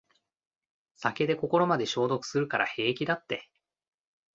[0.99, 3.47] 酒で心まで消毒するから平気だって